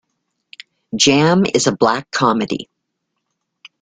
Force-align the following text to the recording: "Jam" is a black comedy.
"Jam" 0.95 1.45
is 1.53 1.67
a 1.67 1.71
black 1.75 2.09
comedy. 2.09 2.67